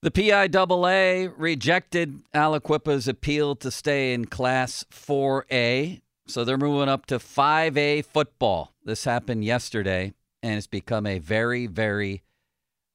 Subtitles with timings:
[0.00, 7.18] The PIAA rejected Aliquippa's appeal to stay in Class 4A, so they're moving up to
[7.18, 8.74] 5A football.
[8.84, 12.22] This happened yesterday, and it's become a very, very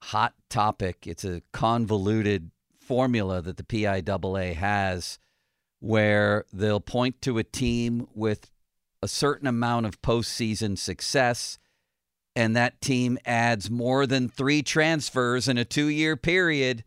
[0.00, 1.06] hot topic.
[1.06, 5.18] It's a convoluted formula that the PIAA has
[5.80, 8.50] where they'll point to a team with
[9.02, 11.58] a certain amount of postseason success
[12.36, 16.84] and that team adds more than three transfers in a two year period,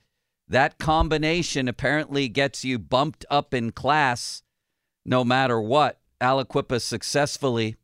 [0.50, 4.44] that combination apparently gets you bumped up in class
[5.06, 6.00] no matter what.
[6.22, 7.76] Aliquippa successfully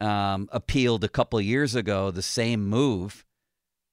[0.00, 3.24] um, appealed a couple years ago the same move,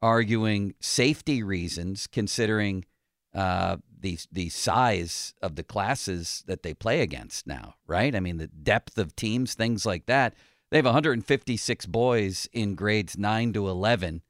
[0.01, 2.85] arguing safety reasons, considering
[3.33, 7.75] uh, the the size of the classes that they play against now.
[7.87, 8.15] Right?
[8.15, 10.33] I mean, the depth of teams, things like that.
[10.69, 14.21] They have 156 boys in grades 9 to 11.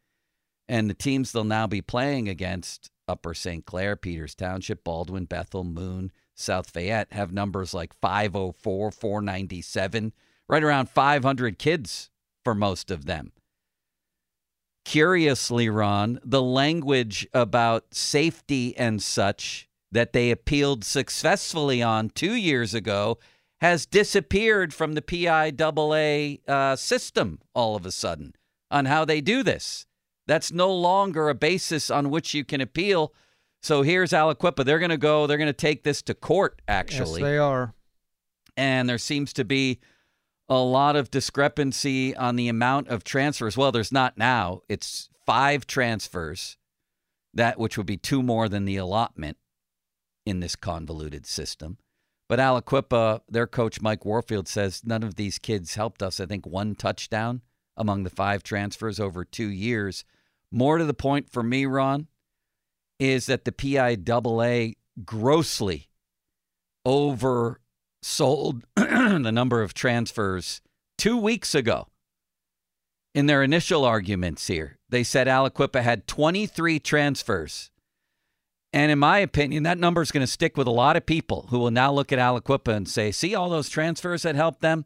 [0.68, 3.66] And the teams they'll now be playing against Upper St.
[3.66, 10.14] Clair, Peters Township, Baldwin, Bethel, Moon, South Fayette have numbers like 504, 497,
[10.48, 12.10] right around 500 kids
[12.44, 13.32] for most of them.
[14.84, 22.74] Curiously, Ron, the language about safety and such that they appealed successfully on two years
[22.74, 23.20] ago
[23.60, 28.34] has disappeared from the PIAA uh, system all of a sudden
[28.72, 29.86] on how they do this.
[30.28, 33.14] That's no longer a basis on which you can appeal.
[33.62, 34.66] So here's Aliquippa.
[34.66, 37.22] They're going to go, they're going to take this to court, actually.
[37.22, 37.74] Yes, they are.
[38.58, 39.80] And there seems to be
[40.50, 43.56] a lot of discrepancy on the amount of transfers.
[43.56, 44.62] Well, there's not now.
[44.68, 46.58] It's five transfers,
[47.34, 49.38] that which would be two more than the allotment
[50.26, 51.78] in this convoluted system.
[52.28, 56.20] But Aliquippa, their coach Mike Warfield says none of these kids helped us.
[56.20, 57.42] I think one touchdown
[57.82, 60.06] among the five transfers over two years.
[60.52, 62.08] More to the point for me, Ron,
[63.00, 65.90] is that the PIAA grossly
[66.88, 70.62] oversold the number of transfers
[70.98, 71.88] two weeks ago.
[73.14, 77.72] In their initial arguments here, they said Aliquippa had 23 transfers
[78.74, 81.48] and in my opinion, that number is going to stick with a lot of people
[81.50, 84.86] who will now look at Aliquippa and say, see all those transfers that helped them?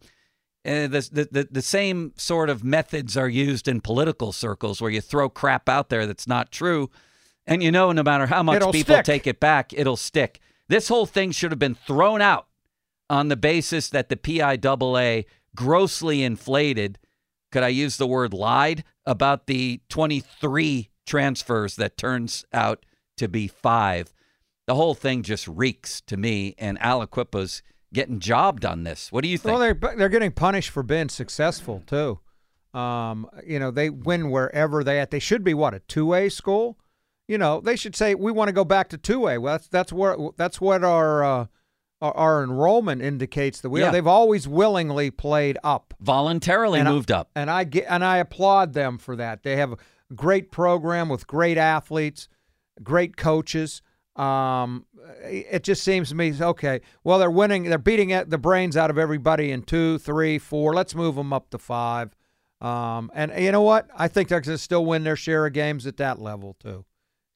[0.65, 4.99] Uh, the, the, the same sort of methods are used in political circles where you
[4.99, 6.89] throw crap out there that's not true.
[7.45, 9.05] And you know, no matter how much It'll people stick.
[9.05, 10.39] take it back, it'll stick.
[10.67, 12.47] This whole thing should have been thrown out
[13.09, 16.97] on the basis that the PIAA grossly inflated,
[17.51, 22.85] could I use the word lied, about the 23 transfers that turns out
[23.17, 24.11] to be five.
[24.65, 27.61] The whole thing just reeks to me, and Aliquippa's
[27.95, 29.11] getting job done this.
[29.11, 29.57] What do you think?
[29.57, 32.19] Well, they're they're getting punished for being successful too.
[32.79, 35.09] Um, you know, they win wherever they at.
[35.09, 36.77] They should be what a two A school.
[37.27, 39.39] You know, they should say we want to go back to two A.
[39.39, 41.45] Well, that's that's what that's what our uh,
[42.01, 43.87] our, our enrollment indicates that we Yeah.
[43.87, 43.91] are.
[43.93, 47.29] They've always willingly played up, Voluntarily And I- moved up.
[47.35, 49.41] and I get and I applaud them for that.
[49.43, 49.77] They have a
[50.13, 52.27] great program with great athletes,
[52.83, 53.81] great coaches.
[54.15, 54.85] Um,
[55.23, 56.81] it just seems to me okay.
[57.03, 57.63] Well, they're winning.
[57.63, 60.73] They're beating the brains out of everybody in two, three, four.
[60.73, 62.15] Let's move them up to five.
[62.61, 63.89] Um, and you know what?
[63.95, 66.85] I think they're going to still win their share of games at that level too,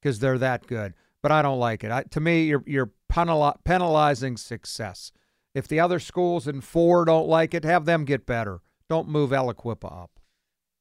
[0.00, 0.94] because they're that good.
[1.22, 1.90] But I don't like it.
[1.90, 5.12] I, to me, you're you're penali- penalizing success.
[5.54, 8.60] If the other schools in four don't like it, have them get better.
[8.88, 10.18] Don't move Aliquippa up.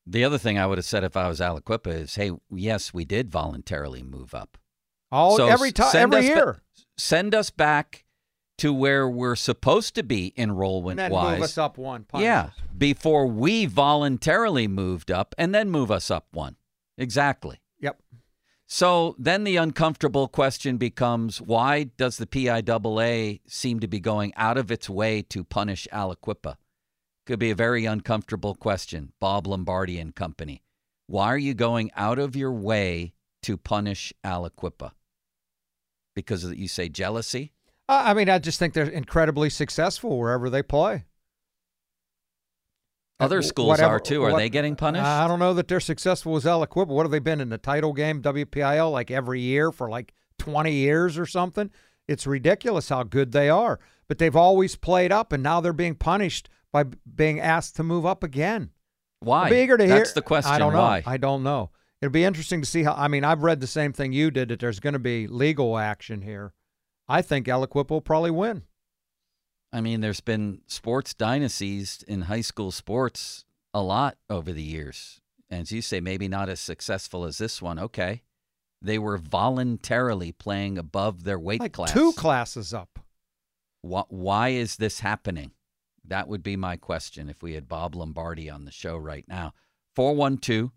[0.05, 3.03] The other thing I would have said if I was Aliquippa is, hey, yes, we
[3.05, 4.57] did voluntarily move up.
[5.11, 6.61] All So every time, every us ba- year,
[6.97, 8.05] send us back
[8.59, 11.35] to where we're supposed to be and enrollment then wise.
[11.35, 12.03] move us up one.
[12.03, 16.57] punish Yeah, before we voluntarily moved up and then move us up one.
[16.97, 17.61] Exactly.
[17.79, 18.01] Yep.
[18.67, 24.57] So then the uncomfortable question becomes why does the PIAA seem to be going out
[24.57, 26.57] of its way to punish Aliquippa?
[27.25, 30.63] Could be a very uncomfortable question, Bob Lombardi and company.
[31.07, 33.13] Why are you going out of your way
[33.43, 34.91] to punish Aliquippa?
[36.19, 37.53] Because of, you say jealousy?
[37.87, 41.05] I I mean, I just think they're incredibly successful wherever they play.
[43.19, 44.23] Uh, Other schools whatever- are too.
[44.23, 45.05] Are what- they getting punished?
[45.05, 46.87] I don't know that they're successful as Aliquippa.
[46.87, 50.71] What have they been in the title game, WPIAL, like every year for like 20
[50.71, 51.69] years or something?
[52.07, 53.79] It's ridiculous how good they are.
[54.07, 58.05] But they've always played up, and now they're being punished by being asked to move
[58.05, 58.71] up again.
[59.19, 59.51] why?
[59.51, 59.97] Eager to hear.
[59.97, 60.53] That's the question.
[60.53, 60.79] I don't know.
[60.79, 61.03] Why?
[61.05, 61.71] I don't know.
[62.01, 62.93] It'll be interesting to see how.
[62.93, 65.77] I mean, I've read the same thing you did that there's going to be legal
[65.77, 66.53] action here.
[67.07, 68.63] I think Aliquippa will probably win.
[69.73, 75.19] I mean, there's been sports dynasties in high school sports a lot over the years.
[75.49, 77.79] And as you say, maybe not as successful as this one.
[77.79, 78.23] Okay.
[78.81, 81.91] They were voluntarily playing above their weight like class.
[81.91, 82.99] two classes up.
[83.81, 85.51] Why, why is this happening?
[86.05, 89.53] That would be my question if we had Bob Lombardi on the show right now.
[89.95, 90.71] 412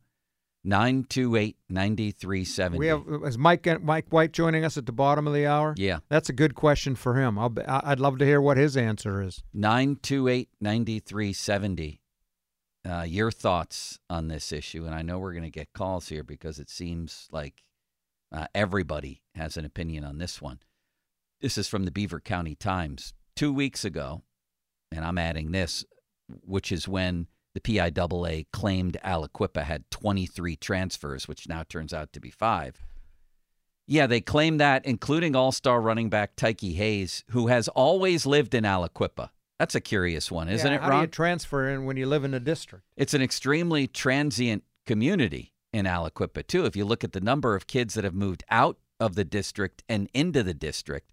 [0.65, 2.79] 928 9370.
[2.79, 5.75] We have is Mike Mike White joining us at the bottom of the hour.
[5.77, 5.99] Yeah.
[6.09, 7.39] That's a good question for him.
[7.39, 9.43] I'll be, I'd love to hear what his answer is.
[9.53, 12.01] 928 9370.
[12.85, 14.85] Uh, your thoughts on this issue.
[14.85, 17.63] And I know we're going to get calls here because it seems like
[18.33, 20.59] uh, everybody has an opinion on this one.
[21.41, 23.15] This is from the Beaver County Times.
[23.35, 24.23] Two weeks ago,
[24.91, 25.85] and I'm adding this,
[26.45, 32.21] which is when the PIAA claimed Aliquippa had 23 transfers, which now turns out to
[32.21, 32.77] be five.
[33.87, 38.55] Yeah, they claim that, including all star running back Tyke Hayes, who has always lived
[38.55, 39.31] in Aliquippa.
[39.59, 42.25] That's a curious one, isn't Yeah, it, How do you transfer in when you live
[42.25, 42.85] in the district?
[42.97, 46.65] It's an extremely transient community in Aliquippa, too.
[46.65, 49.83] If you look at the number of kids that have moved out of the district
[49.89, 51.13] and into the district.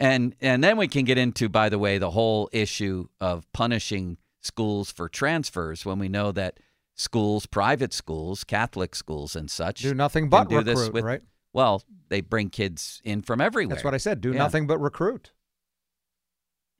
[0.00, 4.16] And and then we can get into, by the way, the whole issue of punishing
[4.48, 6.58] schools for transfers when we know that
[6.94, 11.22] schools, private schools, Catholic schools and such Do nothing but do this with- right?
[11.52, 13.76] Well, they bring kids in from everywhere.
[13.76, 14.20] That's what I said.
[14.20, 14.38] Do Yeah.
[14.38, 15.32] nothing but recruit.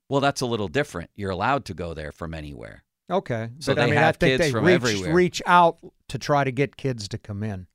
[0.09, 1.11] Well, that's a little different.
[1.15, 2.83] You're allowed to go there from anywhere.
[3.09, 5.13] Okay, So but I they mean, I have think kids they from reach, everywhere.
[5.13, 5.77] reach out
[6.09, 7.67] to try to get kids to come in.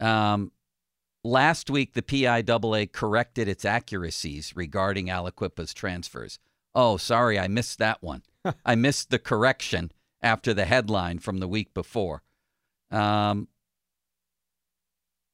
[0.00, 0.50] Um,
[1.22, 6.38] last week, the PIAA corrected its accuracies regarding Aliquippa's transfers.
[6.74, 8.22] Oh, sorry, I missed that one.
[8.64, 12.22] I missed the correction after the headline from the week before.
[12.90, 13.48] Um,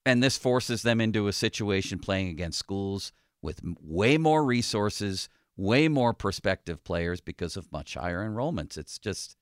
[0.05, 5.89] and this forces them into a situation playing against schools with way more resources, way
[5.89, 8.77] more prospective players because of much higher enrollments.
[8.77, 9.37] It's just,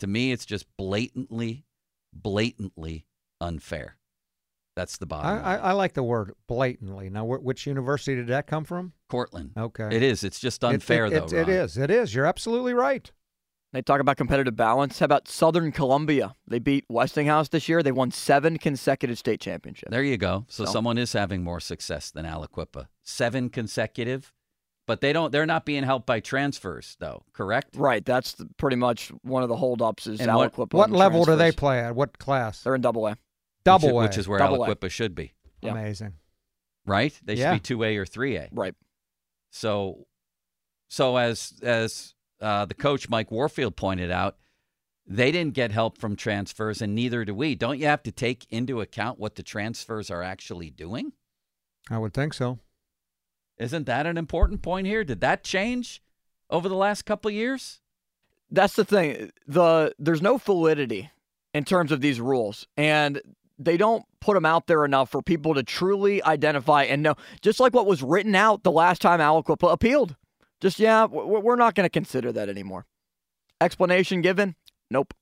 [0.00, 1.66] to me, it's just blatantly,
[2.12, 3.06] blatantly
[3.40, 3.96] unfair.
[4.74, 5.60] That's the bottom I, line.
[5.62, 7.10] I like the word blatantly.
[7.10, 8.92] Now, wh- which university did that come from?
[9.10, 9.50] Cortland.
[9.56, 10.24] Okay, It is.
[10.24, 11.24] It's just unfair, it, though.
[11.26, 11.50] It, it Ron.
[11.50, 11.76] is.
[11.76, 12.14] It is.
[12.14, 13.10] You're absolutely right.
[13.74, 14.98] They talk about competitive balance.
[14.98, 16.34] How about Southern Columbia?
[16.46, 17.82] They beat Westinghouse this year.
[17.82, 19.90] They won seven consecutive state championships.
[19.90, 20.44] There you go.
[20.48, 22.88] So, So- someone is having more success than Aliquippa.
[23.02, 24.32] Seven consecutive,
[24.86, 25.32] but they don't.
[25.32, 27.24] They're not being helped by transfers, though.
[27.32, 27.74] Correct?
[27.76, 28.04] Right.
[28.04, 31.24] That's the- pretty much one of the holdups is And what- Aliquippa What and level
[31.24, 31.94] do they play at?
[31.94, 32.62] What class?
[32.62, 33.16] They're in double A.
[33.64, 34.08] Double which, A.
[34.08, 35.72] which is where Double Aliquippa should be, Yeah.
[35.72, 36.14] Amazing.
[36.86, 37.18] right?
[37.24, 38.48] They should be two A or three A.
[38.52, 38.74] Right.
[39.50, 40.06] So,
[40.88, 44.36] so as as uh, the coach Mike Warfield pointed out,
[45.06, 47.54] they didn't get help from transfers, and neither do we.
[47.54, 51.12] Don't you have to take into account what the transfers are actually doing?
[51.90, 52.58] I would think so.
[53.58, 55.04] Isn't that an important point here?
[55.04, 56.02] Did that change
[56.50, 57.80] over the last couple of years?
[58.50, 59.30] That's the thing.
[59.46, 61.10] The there's no validity
[61.54, 63.20] in terms of these rules, and
[63.58, 67.14] they don't put them out there enough for people to truly identify and know.
[67.40, 70.16] Just like what was written out the last time Aliquippa appealed.
[70.60, 72.86] Just yeah, we're not going to consider that anymore.
[73.60, 74.54] Explanation given?
[74.90, 75.14] Nope.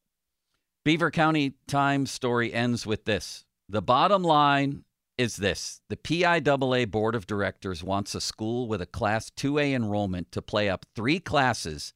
[0.84, 3.44] Beaver County Times story ends with this.
[3.68, 4.84] The bottom line
[5.16, 10.32] is this the PIAA Board of Directors wants a school with a Class 2A enrollment
[10.32, 11.92] to play up three classes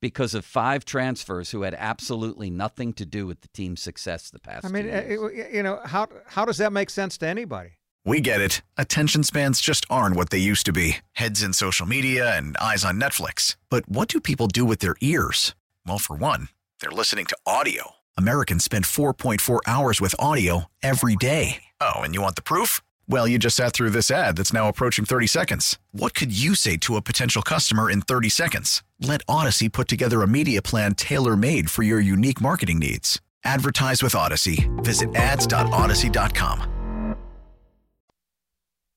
[0.00, 4.38] because of five transfers who had absolutely nothing to do with the team's success the
[4.38, 5.32] past I mean, two uh, years.
[5.48, 7.70] it- you know, how how does that make sense to anybody?
[8.04, 8.62] We get it.
[8.78, 12.84] Attention spans just aren't what they used to be heads in social media and eyes
[12.84, 13.56] on Netflix.
[13.68, 15.54] But what do people do with their ears?
[15.86, 16.48] Well, for one,
[16.80, 17.96] they're listening to audio.
[18.16, 21.64] Americans spend 4.4 hours with audio every day.
[21.80, 22.80] Oh, and you want the proof?
[23.10, 25.78] Well, you just sat through this ad that's now approaching 30 seconds.
[25.92, 28.82] What could you say to a potential customer in 30 seconds?
[29.00, 33.18] Let Odyssey put together a media plan tailor made for your unique marketing needs.
[33.44, 34.68] Advertise with Odyssey.
[34.78, 37.16] Visit ads.odyssey.com.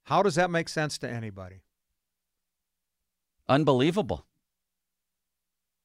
[0.06, 1.64] How does that make sense to anybody?
[3.48, 4.26] Unbelievable.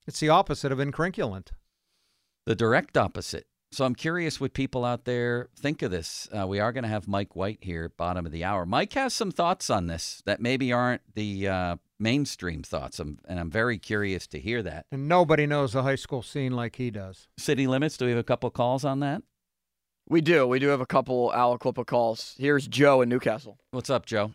[0.04, 1.50] It's the opposite of incrinculant.
[2.44, 3.46] The direct opposite.
[3.76, 6.30] So I'm curious what people out there think of this.
[6.34, 8.64] Uh, we are going to have Mike White here, bottom of the hour.
[8.64, 13.38] Mike has some thoughts on this that maybe aren't the uh, mainstream thoughts, I'm, and
[13.38, 14.86] I'm very curious to hear that.
[14.90, 17.28] And nobody knows the high school scene like he does.
[17.36, 17.98] City limits.
[17.98, 19.20] Do we have a couple calls on that?
[20.08, 20.46] We do.
[20.46, 22.34] We do have a couple Aliquippa calls.
[22.38, 23.58] Here's Joe in New Castle.
[23.72, 24.32] What's up, Joe?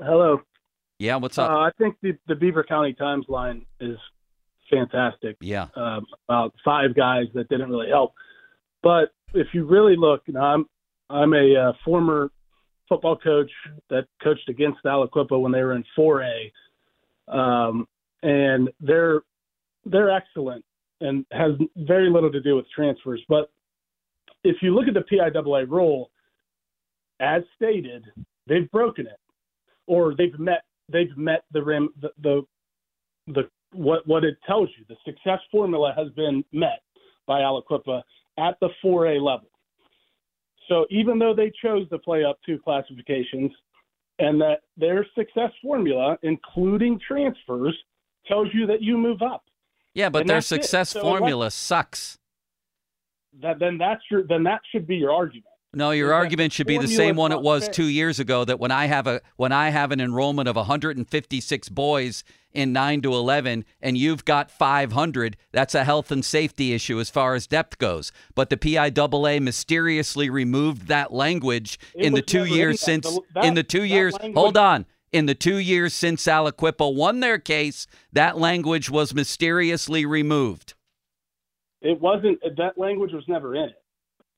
[0.00, 0.40] Hello.
[0.98, 1.50] Yeah, what's Uh, up?
[1.50, 3.98] I think the, the Beaver County Times line is
[4.72, 5.36] fantastic.
[5.40, 5.66] yeah.
[5.76, 8.14] Um, about five guys that didn't really help.
[8.82, 10.66] But if you really look, you know, I'm
[11.10, 12.30] I'm a uh, former
[12.88, 13.50] football coach
[13.90, 16.50] that coached against Aliquippa when they were in 4A,
[17.28, 17.86] um,
[18.22, 19.22] and they're
[19.84, 20.64] they're excellent
[21.00, 23.22] and has very little to do with transfers.
[23.28, 23.50] But
[24.44, 26.10] if you look at the PIAA rule,
[27.20, 28.04] as stated,
[28.46, 29.18] they've broken it,
[29.86, 32.42] or they've met they've met the rim the the,
[33.28, 34.84] the what what it tells you.
[34.88, 36.82] The success formula has been met
[37.26, 38.02] by Aliquippa
[38.38, 39.48] at the 4A level.
[40.68, 43.50] So even though they chose to play up two classifications,
[44.18, 47.76] and that their success formula, including transfers,
[48.26, 49.44] tells you that you move up.
[49.94, 52.18] Yeah, but and their success So formula sucks.
[53.40, 55.46] That then that's your then that should be your argument.
[55.74, 58.44] No, your argument should be the same one it was two years ago.
[58.44, 63.00] That when I have a when I have an enrollment of 156 boys in nine
[63.00, 67.46] to 11, and you've got 500, that's a health and safety issue as far as
[67.46, 68.12] depth goes.
[68.34, 73.44] But the PIAA mysteriously removed that language It in the two years since The- that-
[73.46, 74.12] in the two years.
[74.14, 74.84] language- Hold on.
[75.10, 80.74] In the two years since Aliquippa won their case, that language was mysteriously removed.
[81.80, 83.81] It wasn't that language was never in it.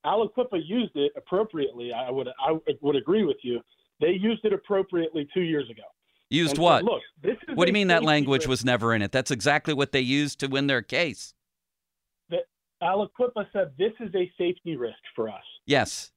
[0.05, 1.91] Aliquippa used it appropriately.
[1.91, 3.61] I would I would agree with you.
[3.99, 5.83] They used it appropriately two years ago.
[6.29, 6.83] Used And what?
[6.83, 9.11] Look, this is What do you mean that language was never in it?
[9.11, 11.33] That's exactly what they used to win their case.
[12.29, 12.43] That
[12.81, 15.43] Aliquippa said this is a safety risk for us.
[15.65, 16.11] Yes.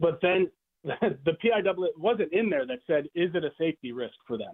[0.00, 0.50] But then
[0.84, 4.52] the PIAA wasn't in there that said, is it a safety risk for them?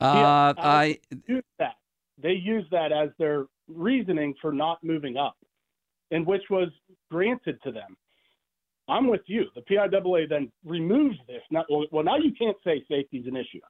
[0.00, 1.74] Uh, I- I Use that.
[2.18, 5.36] They use that as their reasoning for not moving up,
[6.14, 6.68] and which was
[7.10, 7.96] granted to them.
[8.88, 9.46] I'm with you.
[9.54, 11.42] The PIAA then removes this.
[11.90, 13.60] Well, now you can't say safety's an issue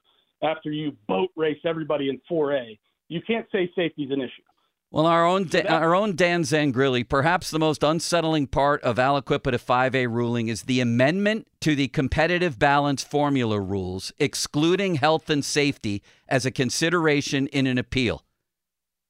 [0.43, 2.79] after you boat race everybody in 4A.
[3.09, 4.43] You can't say safety's an issue.
[4.91, 7.09] well, our own da- our own Dan Zangrilli.
[7.09, 11.89] Perhaps the most unsettling part of Aliquippa to 5A ruling is the amendment to the
[11.89, 18.23] competitive balance formula rules, excluding health and safety as a consideration in an appeal.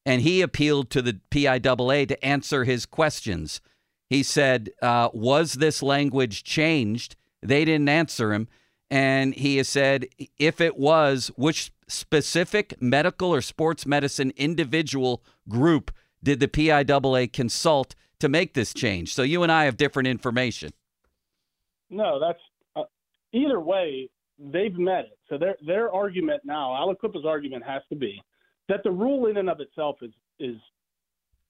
[0.06, 3.60] And he appealed to the PIAA to answer his questions.
[4.10, 8.48] He said, uh, "Was this language changed?" They didn't answer him,
[8.90, 10.06] and he has said,
[10.38, 15.90] "If it was, which specific medical or sports medicine individual group
[16.22, 20.72] did the PIAA consult to make this change?" So you and I have different information.
[21.88, 22.40] No, that's
[22.76, 22.84] uh,
[23.32, 24.10] either way.
[24.38, 25.18] They've met it.
[25.28, 28.20] So their their argument now, Aliquippa's argument has to be
[28.68, 30.56] that the rule in and of itself is is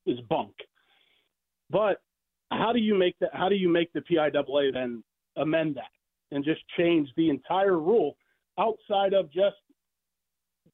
[0.07, 0.55] is bunk.
[1.71, 2.03] But
[2.51, 3.31] how do you make that?
[3.33, 5.03] How do you make the PIAA then
[5.37, 5.91] amend that
[6.31, 8.17] and just change the entire rule
[8.59, 9.57] outside of just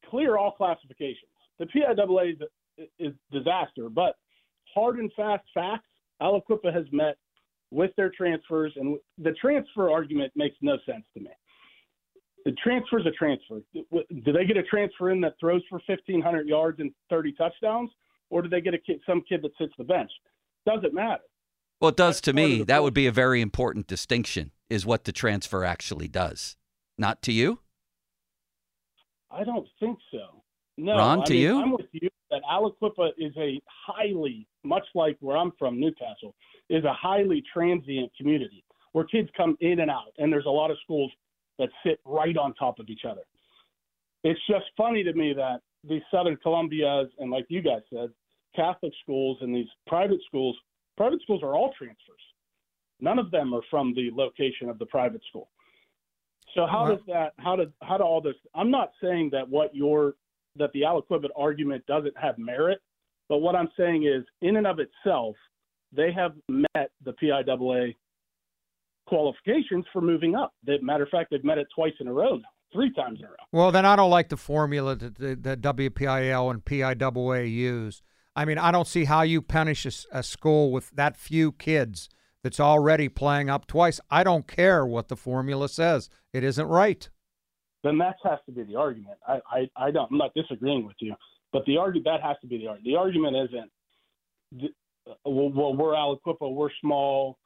[0.09, 1.31] clear all classifications?
[1.59, 4.17] The PIAA is, is disaster, but
[4.75, 5.87] hard and fast facts.
[6.21, 7.17] Aliquippa has met
[7.71, 11.31] with their transfers, and the transfer argument makes no sense to me.
[12.45, 13.61] The transfer's a transfer.
[13.73, 17.91] Do they get a transfer in that throws for 1,500 yards and 30 touchdowns,
[18.31, 20.11] or do they get a kid, some kid that sits the bench?
[20.67, 21.23] Doesn't matter.
[21.81, 22.63] Well, it does That's to me.
[22.63, 24.53] That would be a very important distinction.
[24.69, 26.57] Is what the transfer actually does.
[26.97, 27.61] Not to you.
[29.31, 30.43] I don't think so.
[30.77, 31.61] No, Ron, I to mean, you?
[31.61, 36.35] I'm with you that Aliquippa is a highly, much like where I'm from, New Castle,
[36.69, 40.71] is a highly transient community where kids come in and out, and there's a lot
[40.71, 41.11] of schools
[41.61, 43.21] that sit right on top of each other.
[44.25, 48.11] It's just funny to me that these Southern Columbias and, like you guys said,
[48.57, 50.57] Catholic schools and these private schools,
[50.97, 52.21] private schools are all transfers.
[53.01, 55.49] None of them are from the location of the private school.
[56.55, 57.35] So how Well- does that?
[57.39, 58.37] How do how do all this?
[58.55, 60.17] I'm not saying that what your
[60.57, 62.83] that the Aliquippa argument doesn't have merit,
[63.29, 65.37] but what I'm saying is, in and of itself,
[65.93, 67.95] they have met the PIAA
[69.07, 70.53] qualifications for moving up.
[70.67, 73.27] They, matter of fact, they've met it twice in a row now, three times in
[73.27, 73.35] a row.
[73.53, 78.03] Well, then I don't like the formula that the, that WPIAL and PIAA use.
[78.37, 82.09] I mean, I don't see how you punish a school with that few kids
[82.43, 84.01] that's already playing up twice.
[84.11, 87.09] I don't care what the formula says; it isn't right.
[87.83, 89.19] Then that has to be the argument.
[89.27, 90.11] I, I, I don't.
[90.13, 91.15] I'm not disagreeing with you,
[91.53, 92.85] but the argu that has to be the argument.
[92.85, 93.71] The argument isn't
[94.55, 97.39] uh, well, well, we're Aliquippa, we're small,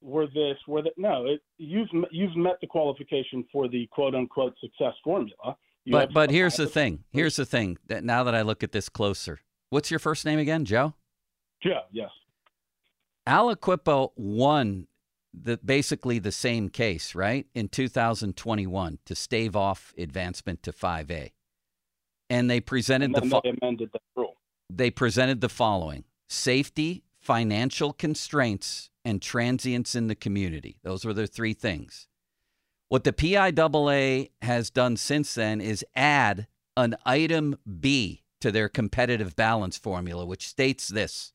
[0.00, 0.92] we're this, we're that.
[0.96, 5.56] No, it, you've you've met the qualification for the quote unquote success formula.
[5.84, 7.04] You but but here's the thing.
[7.10, 7.78] Here's the thing.
[7.86, 9.40] That now that I look at this closer,
[9.70, 10.94] what's your first name again, Joe?
[11.62, 11.82] Joe.
[11.90, 12.10] Yes.
[13.26, 14.86] Aliquippa won
[15.34, 17.46] the basically the same case, right?
[17.54, 21.32] In 2021 to stave off advancement to 5A.
[22.30, 24.36] And they presented and the fo- they amended the rule.
[24.70, 30.78] They presented the following: safety, financial constraints, and transients in the community.
[30.82, 32.06] Those were the three things.
[32.88, 36.46] What the PIAA has done since then is add
[36.76, 41.32] an item B to their competitive balance formula, which states this.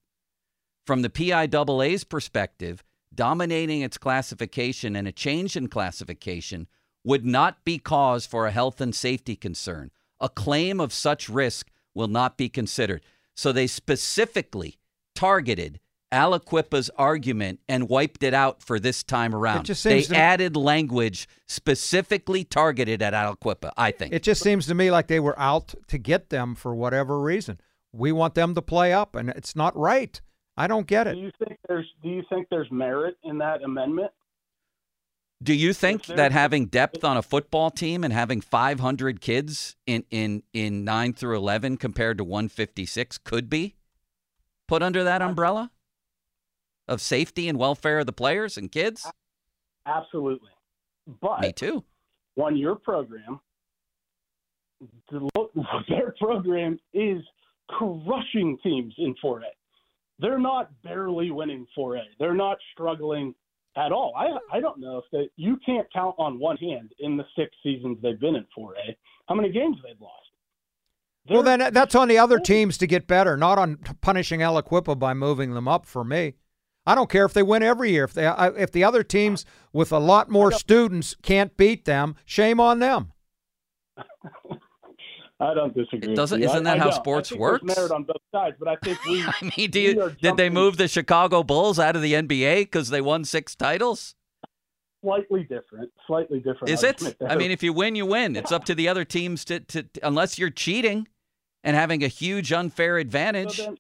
[0.85, 6.67] From the PIAA's perspective, dominating its classification and a change in classification
[7.03, 9.91] would not be cause for a health and safety concern.
[10.19, 13.03] A claim of such risk will not be considered.
[13.35, 14.77] So they specifically
[15.15, 15.79] targeted
[16.13, 19.65] Aliquippa's argument and wiped it out for this time around.
[19.65, 24.13] they to, added language specifically targeted at Aliquippa, I think.
[24.13, 27.59] It just seems to me like they were out to get them for whatever reason.
[27.91, 30.19] We want them to play up, and it's not right.
[30.55, 31.15] I don't get it.
[31.15, 34.11] Do you think there's Do you think there's merit in that amendment?
[35.41, 40.05] Do you think that having depth on a football team and having 500 kids in
[40.09, 43.75] in in 9 through 11 compared to 156 could be
[44.67, 45.71] put under that umbrella
[46.87, 49.09] of safety and welfare of the players and kids?
[49.85, 50.49] Absolutely.
[51.21, 51.83] But Me too.
[52.35, 53.39] One year program
[55.89, 57.21] their program is
[57.69, 59.43] crushing teams in 4A.
[60.19, 62.01] They're not barely winning 4A.
[62.19, 63.33] They're not struggling
[63.75, 64.13] at all.
[64.15, 67.51] I I don't know if they you can't count on one hand in the six
[67.63, 68.95] seasons they've been in 4A
[69.27, 70.13] how many games they've lost.
[71.25, 74.41] They're, well, then uh, that's on the other teams to get better, not on punishing
[74.41, 75.85] Aliquippa by moving them up.
[75.85, 76.33] For me,
[76.85, 78.03] I don't care if they win every year.
[78.03, 82.59] If they if the other teams with a lot more students can't beat them, shame
[82.59, 83.13] on them.
[85.39, 86.13] I don't disagree.
[86.13, 87.63] It doesn't isn't that I, how I sports works?
[87.63, 89.23] merit on both sides, but I think we.
[89.27, 92.89] I mean, do you, did they move the Chicago Bulls out of the NBA because
[92.89, 94.15] they won six titles?
[95.03, 95.91] Slightly different.
[96.07, 96.69] Slightly different.
[96.69, 97.17] Is it?
[97.27, 98.37] I mean, if you win, you win.
[98.37, 101.09] It's up to the other teams to, to, to unless you're cheating
[101.61, 103.57] and having a huge unfair advantage.
[103.57, 103.77] So then,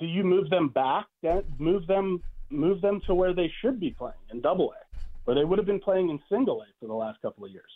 [0.00, 1.06] do you move them back?
[1.58, 5.44] Move them, move them to where they should be playing in Double A, where they
[5.44, 7.70] would have been playing in Single A for the last couple of years.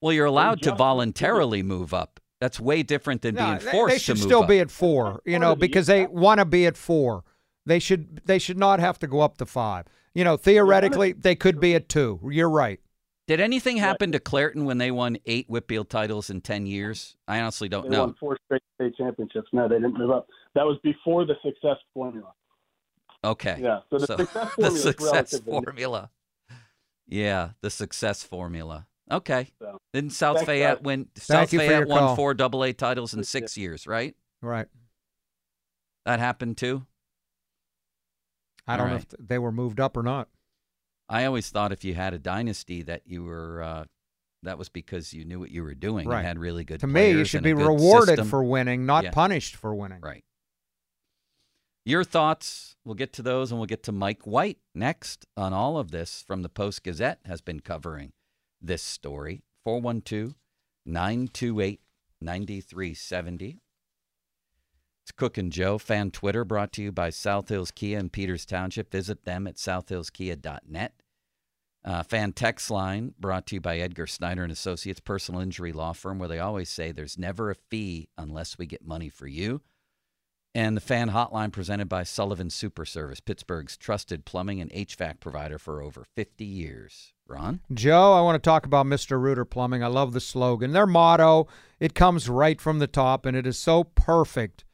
[0.00, 2.20] Well, you're allowed to voluntarily move up.
[2.40, 4.48] That's way different than no, being forced they should to move still up.
[4.48, 7.24] be at four, you know, because they want to be at four.
[7.64, 9.86] They should they should not have to go up to five.
[10.14, 12.20] You know, theoretically, they could be at two.
[12.30, 12.80] You're right.
[13.26, 17.16] Did anything happen to Clairton when they won eight Whitfield titles in ten years?
[17.26, 18.04] I honestly don't they know.
[18.04, 19.48] Won four straight state championships.
[19.52, 20.28] No, they didn't move up.
[20.54, 22.32] That was before the success formula.
[23.24, 23.58] Okay.
[23.60, 23.80] Yeah.
[23.90, 24.70] So the so success formula.
[24.70, 26.10] The success formula.
[27.08, 28.86] Yeah, the success formula.
[29.10, 29.48] Okay.
[29.60, 30.84] So, Didn't South thanks, Fayette guys.
[30.84, 31.08] win?
[31.14, 32.16] Thank South you for Fayette won call.
[32.16, 34.14] four Double A titles in six years, right?
[34.42, 34.66] Right.
[36.04, 36.86] That happened too.
[38.68, 39.06] I don't All know right.
[39.20, 40.28] if they were moved up or not.
[41.08, 43.84] I always thought if you had a dynasty that you were, uh,
[44.42, 46.08] that was because you knew what you were doing.
[46.08, 46.20] Right.
[46.20, 46.80] You had really good.
[46.80, 48.28] To me, you should be rewarded system.
[48.28, 49.10] for winning, not Yeah.
[49.12, 50.00] punished for winning.
[50.00, 50.24] Right.
[51.84, 52.74] Your thoughts?
[52.84, 56.22] We'll get to those, and we'll get to Mike White next on all of this
[56.26, 58.12] from the Post Gazette has been covering
[58.60, 59.44] this story.
[59.64, 60.34] 412
[60.84, 61.80] 928
[62.20, 63.60] 9370.
[65.06, 68.44] It's Cook and Joe fan Twitter brought to you by South Hills Kia in Peters
[68.44, 68.90] Township.
[68.90, 70.94] Visit them at southhillskia.net.
[71.84, 75.92] Uh, fan text line brought to you by Edgar Snyder and Associates Personal Injury Law
[75.92, 79.60] Firm, where they always say there's never a fee unless we get money for you.
[80.56, 85.60] And the fan hotline presented by Sullivan Super Service, Pittsburgh's trusted plumbing and HVAC provider
[85.60, 87.12] for over 50 years.
[87.28, 87.60] Ron?
[87.72, 89.20] Joe, I want to talk about Mr.
[89.20, 89.84] Rooter Plumbing.
[89.84, 90.72] I love the slogan.
[90.72, 91.46] Their motto,
[91.78, 94.64] it comes right from the top, and it is so perfect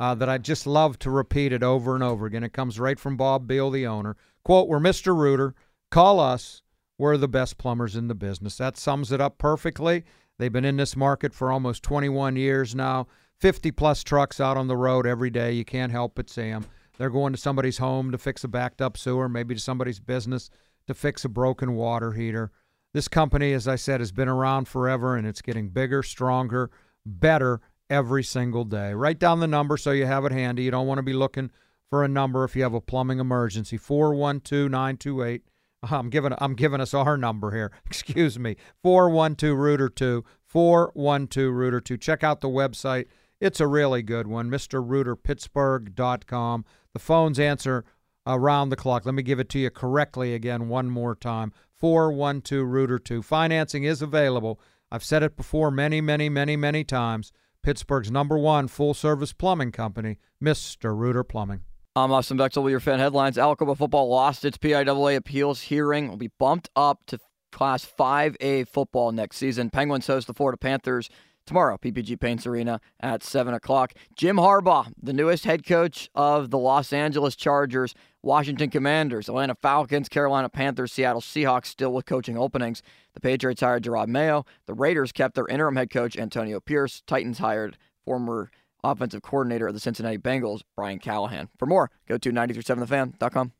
[0.00, 2.44] uh, that I just love to repeat it over and over again.
[2.44, 4.16] It comes right from Bob Beal, the owner.
[4.44, 5.16] Quote, We're Mr.
[5.16, 5.54] Rooter.
[5.90, 6.62] Call us.
[6.98, 8.56] We're the best plumbers in the business.
[8.56, 10.04] That sums it up perfectly.
[10.38, 13.06] They've been in this market for almost 21 years now.
[13.40, 15.52] 50 plus trucks out on the road every day.
[15.52, 16.66] You can't help but see them.
[16.98, 20.50] They're going to somebody's home to fix a backed up sewer, maybe to somebody's business
[20.86, 22.52] to fix a broken water heater.
[22.92, 26.70] This company, as I said, has been around forever and it's getting bigger, stronger,
[27.04, 28.94] better every single day.
[28.94, 30.64] Write down the number so you have it handy.
[30.64, 31.50] You don't want to be looking
[31.90, 33.76] for a number if you have a plumbing emergency.
[33.76, 35.42] 412 928.
[35.90, 37.70] I'm giving I'm giving us our number here.
[37.86, 38.56] Excuse me.
[38.82, 40.24] 412 Rooter 2.
[40.46, 41.96] 412 Rooter 2.
[41.96, 43.06] Check out the website.
[43.40, 44.50] It's a really good one.
[44.50, 46.64] MrRooterPittsburgh.com.
[46.92, 47.84] The phones answer
[48.26, 49.04] around the clock.
[49.04, 51.52] Let me give it to you correctly again one more time.
[51.76, 53.22] 412 Rooter 2.
[53.22, 54.58] Financing is available.
[54.90, 57.32] I've said it before many, many, many, many times.
[57.64, 60.94] Pittsburgh's number one full service plumbing company, Mr.
[60.94, 61.62] Rooter Plumbing.
[61.96, 63.38] I'm Austin Bechtel with your fan headlines.
[63.38, 66.10] Aliquippa football lost its PIAA appeals hearing.
[66.10, 67.18] Will be bumped up to
[67.52, 69.70] Class 5A football next season.
[69.70, 71.08] Penguins host the Florida Panthers
[71.46, 73.94] tomorrow, PPG Paints Arena at 7 o'clock.
[74.14, 77.94] Jim Harbaugh, the newest head coach of the Los Angeles Chargers,
[78.24, 82.82] Washington Commanders, Atlanta Falcons, Carolina Panthers, Seattle Seahawks, still with coaching openings.
[83.12, 84.46] The Patriots hired Jerod Mayo.
[84.66, 87.02] The Raiders kept their interim head coach, Antonio Pierce.
[87.06, 88.50] Titans hired former
[88.82, 91.48] offensive coordinator of the Cincinnati Bengals, Brian Callahan.
[91.58, 93.52] For more, go to 937thefan.com.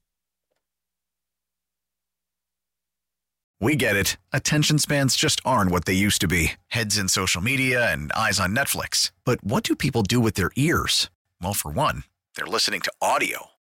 [3.61, 4.17] We get it.
[4.33, 8.41] Attention spans just aren't what they used to be heads in social media and eyes
[8.41, 9.11] on Netflix.
[9.25, 11.09] But what do people do with their ears?
[11.41, 12.05] Well, for one,
[12.37, 13.54] they're listening to audio.